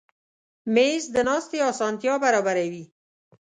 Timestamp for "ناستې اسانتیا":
1.27-2.13